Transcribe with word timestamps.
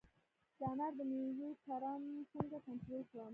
د 0.57 0.59
انارو 0.71 0.95
د 0.99 0.99
میوې 1.11 1.51
کرم 1.65 2.03
څنګه 2.31 2.57
کنټرول 2.67 3.01
کړم؟ 3.11 3.29